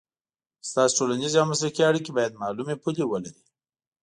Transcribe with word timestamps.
ستاسو 0.69 0.93
ټولنیزې 0.97 1.37
او 1.39 1.47
مسلکي 1.53 1.81
اړیکې 1.89 2.11
باید 2.17 2.39
معلومې 2.41 2.75
پولې 2.83 3.03
ولري. 3.07 3.41